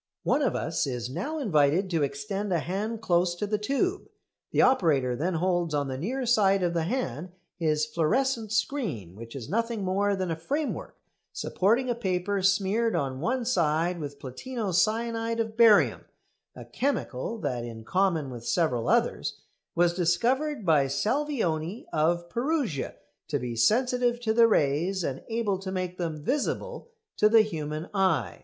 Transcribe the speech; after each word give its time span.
One 0.23 0.41
of 0.41 0.55
us 0.55 0.87
is 0.87 1.11
now 1.11 1.37
invited 1.37 1.87
to 1.91 2.01
extend 2.01 2.51
a 2.51 2.57
hand 2.57 3.03
close 3.03 3.35
to 3.35 3.45
the 3.45 3.59
tube. 3.59 4.09
The 4.49 4.63
operator 4.63 5.15
then 5.15 5.35
holds 5.35 5.75
on 5.75 5.89
the 5.89 5.97
near 5.99 6.25
side 6.25 6.63
of 6.63 6.73
the 6.73 6.85
hand 6.85 7.33
his 7.59 7.85
fluorescent 7.85 8.51
screen, 8.51 9.15
which 9.15 9.35
is 9.35 9.47
nothing 9.47 9.83
more 9.85 10.15
than 10.15 10.31
a 10.31 10.35
framework 10.35 10.97
supporting 11.33 11.87
a 11.87 11.93
paper 11.93 12.41
smeared 12.41 12.95
on 12.95 13.19
one 13.19 13.45
side 13.45 13.99
with 13.99 14.17
platino 14.17 14.73
cyanide 14.73 15.39
of 15.39 15.55
barium, 15.55 16.05
a 16.55 16.65
chemical 16.65 17.37
that, 17.37 17.63
in 17.63 17.83
common 17.83 18.31
with 18.31 18.43
several 18.43 18.89
others, 18.89 19.39
was 19.75 19.93
discovered 19.93 20.65
by 20.65 20.87
Salvioni 20.87 21.85
of 21.93 22.27
Perugia 22.27 22.95
to 23.27 23.37
be 23.37 23.55
sensitive 23.55 24.19
to 24.21 24.33
the 24.33 24.47
rays 24.47 25.03
and 25.03 25.23
able 25.29 25.59
to 25.59 25.71
make 25.71 25.99
them 25.99 26.23
visible 26.23 26.89
to 27.17 27.29
the 27.29 27.41
human 27.43 27.87
eye. 27.93 28.39